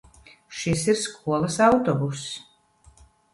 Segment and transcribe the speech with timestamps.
[0.61, 2.25] Šis ir skolas autobuss.